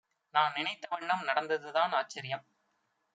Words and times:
நான்நினைத்த 0.33 0.87
வண்ணம் 0.89 1.27
நடந்ததுதான் 1.27 1.91
ஆச்சரியம். 1.91 2.45